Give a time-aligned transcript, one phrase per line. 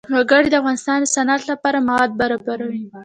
[0.15, 2.81] وګړي د افغانستان د صنعت لپاره مواد برابروي.